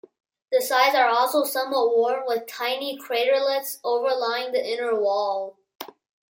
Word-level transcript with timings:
The 0.51 0.61
sides 0.63 0.95
are 0.95 1.07
also 1.09 1.43
somewhat 1.43 1.95
worn, 1.95 2.23
with 2.25 2.39
some 2.39 2.47
tiny 2.47 2.97
craterlets 2.97 3.77
overlying 3.83 4.51
the 4.51 4.67
inner 4.67 4.99
wall. 4.99 5.59